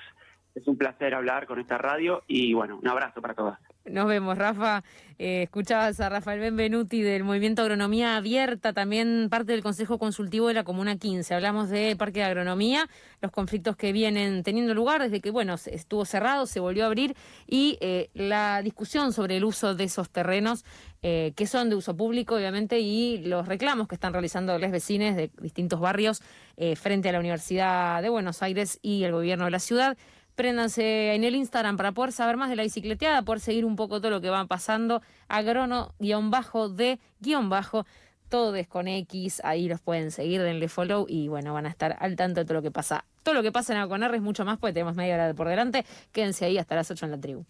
es 0.55 0.65
un 0.67 0.77
placer 0.77 1.13
hablar 1.13 1.47
con 1.47 1.59
esta 1.59 1.77
radio 1.77 2.23
y 2.27 2.53
bueno, 2.53 2.79
un 2.81 2.87
abrazo 2.87 3.21
para 3.21 3.33
todas. 3.33 3.59
Nos 3.85 4.07
vemos, 4.07 4.37
Rafa. 4.37 4.83
Eh, 5.17 5.43
escuchabas 5.43 5.99
a 5.99 6.09
Rafael 6.09 6.39
Benvenuti 6.39 7.01
del 7.01 7.23
Movimiento 7.23 7.63
Agronomía 7.63 8.15
Abierta, 8.15 8.73
también 8.73 9.27
parte 9.29 9.53
del 9.53 9.63
Consejo 9.63 9.97
Consultivo 9.97 10.47
de 10.47 10.53
la 10.53 10.63
Comuna 10.63 10.97
15. 10.97 11.33
Hablamos 11.33 11.69
de 11.69 11.95
Parque 11.95 12.19
de 12.19 12.25
Agronomía, 12.25 12.87
los 13.21 13.31
conflictos 13.31 13.75
que 13.75 13.91
vienen 13.91 14.43
teniendo 14.43 14.75
lugar 14.75 15.01
desde 15.01 15.19
que, 15.19 15.31
bueno, 15.31 15.55
estuvo 15.65 16.05
cerrado, 16.05 16.45
se 16.45 16.59
volvió 16.59 16.83
a 16.83 16.87
abrir 16.87 17.15
y 17.47 17.79
eh, 17.81 18.11
la 18.13 18.61
discusión 18.61 19.13
sobre 19.13 19.37
el 19.37 19.45
uso 19.45 19.73
de 19.73 19.85
esos 19.85 20.11
terrenos 20.11 20.63
eh, 21.01 21.33
que 21.35 21.47
son 21.47 21.69
de 21.71 21.75
uso 21.75 21.95
público, 21.97 22.35
obviamente, 22.35 22.79
y 22.79 23.17
los 23.25 23.47
reclamos 23.47 23.87
que 23.87 23.95
están 23.95 24.13
realizando 24.13 24.57
los 24.59 24.71
vecinos 24.71 25.15
de 25.15 25.31
distintos 25.41 25.79
barrios 25.79 26.21
frente 26.75 27.09
a 27.09 27.13
la 27.13 27.19
Universidad 27.19 28.03
de 28.03 28.09
Buenos 28.09 28.43
Aires 28.43 28.77
y 28.83 29.03
el 29.03 29.13
gobierno 29.13 29.45
de 29.45 29.51
la 29.51 29.57
ciudad. 29.57 29.97
Préndanse 30.41 31.13
en 31.13 31.23
el 31.23 31.35
Instagram 31.35 31.77
para 31.77 31.91
poder 31.91 32.11
saber 32.11 32.35
más 32.35 32.49
de 32.49 32.55
la 32.55 32.63
bicicleteada, 32.63 33.21
poder 33.21 33.41
seguir 33.41 33.63
un 33.63 33.75
poco 33.75 34.01
todo 34.01 34.09
lo 34.09 34.21
que 34.21 34.31
va 34.31 34.43
pasando. 34.45 35.03
Agrono-de-bajo, 35.27 36.75
todo 38.27 38.55
es 38.55 38.67
con 38.67 38.87
X, 38.87 39.39
ahí 39.43 39.69
los 39.69 39.81
pueden 39.81 40.09
seguir, 40.09 40.41
denle 40.41 40.67
follow 40.67 41.05
y 41.07 41.27
bueno, 41.27 41.53
van 41.53 41.67
a 41.67 41.69
estar 41.69 41.95
al 41.99 42.15
tanto 42.15 42.39
de 42.39 42.45
todo 42.45 42.55
lo 42.55 42.63
que 42.63 42.71
pasa. 42.71 43.05
Todo 43.21 43.35
lo 43.35 43.43
que 43.43 43.51
pasa 43.51 43.73
en 43.73 43.81
Agrono 43.81 44.11
es 44.11 44.21
mucho 44.23 44.43
más, 44.43 44.57
porque 44.57 44.73
tenemos 44.73 44.95
media 44.95 45.13
hora 45.13 45.31
por 45.35 45.47
delante. 45.47 45.85
Quédense 46.11 46.45
ahí 46.45 46.57
hasta 46.57 46.73
las 46.73 46.89
8 46.89 47.05
en 47.05 47.11
la 47.11 47.19
tribu. 47.19 47.45